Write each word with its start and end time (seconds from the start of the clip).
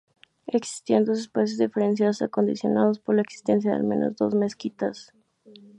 Existían 0.47 1.05
dos 1.05 1.19
espacios 1.19 1.59
diferenciados, 1.59 2.23
condicionados 2.31 2.97
por 2.97 3.13
la 3.13 3.21
existencia 3.21 3.69
de 3.69 3.77
al 3.77 3.83
menos 3.83 4.15
dos 4.15 4.33
mezquitas. 4.33 5.13